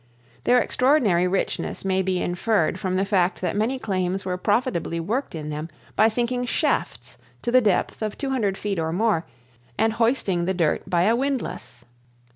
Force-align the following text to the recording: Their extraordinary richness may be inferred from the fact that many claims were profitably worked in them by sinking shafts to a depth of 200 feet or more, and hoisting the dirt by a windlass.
Their 0.45 0.59
extraordinary 0.59 1.27
richness 1.27 1.85
may 1.85 2.01
be 2.01 2.19
inferred 2.23 2.79
from 2.79 2.95
the 2.95 3.05
fact 3.05 3.39
that 3.41 3.55
many 3.55 3.77
claims 3.77 4.25
were 4.25 4.35
profitably 4.35 4.99
worked 4.99 5.35
in 5.35 5.51
them 5.51 5.69
by 5.95 6.07
sinking 6.07 6.45
shafts 6.45 7.19
to 7.43 7.55
a 7.55 7.61
depth 7.61 8.01
of 8.01 8.17
200 8.17 8.57
feet 8.57 8.79
or 8.79 8.91
more, 8.91 9.27
and 9.77 9.93
hoisting 9.93 10.45
the 10.45 10.55
dirt 10.55 10.89
by 10.89 11.03
a 11.03 11.15
windlass. 11.15 11.85